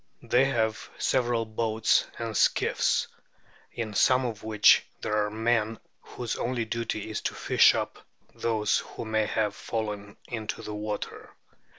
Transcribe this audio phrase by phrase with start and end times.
[0.23, 3.07] They have several boats and skiffs,
[3.71, 8.03] in some of which there are men whose only duty is to fish up
[8.33, 11.35] those who may have fallen into the water.